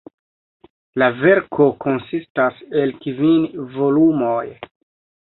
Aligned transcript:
La 1.01 1.09
verko 1.19 1.69
konsistas 1.85 2.65
el 2.83 2.97
kvin 3.07 3.49
volumoj. 3.79 4.45